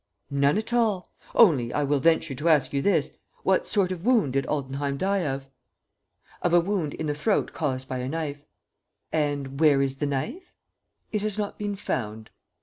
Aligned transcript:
"None 0.31 0.57
at 0.57 0.73
all; 0.73 1.11
only, 1.35 1.71
I 1.71 1.83
will 1.83 1.99
venture 1.99 2.33
to 2.33 2.49
ask 2.49 2.73
you 2.73 2.81
this: 2.81 3.11
what 3.43 3.67
sort 3.67 3.91
of 3.91 4.03
wound 4.03 4.33
did 4.33 4.47
Altenheim 4.47 4.97
die 4.97 5.19
of?" 5.27 5.45
"Of 6.41 6.55
a 6.55 6.59
wound 6.59 6.95
in 6.95 7.05
the 7.05 7.13
throat 7.13 7.53
caused 7.53 7.87
by 7.87 7.99
a 7.99 8.09
knife." 8.09 8.43
"And 9.11 9.59
where 9.59 9.79
is 9.79 9.97
the 9.97 10.07
knife?" 10.07 10.55
"It 11.11 11.21
has 11.21 11.37
not 11.37 11.59
been 11.59 11.75
found." 11.75 12.31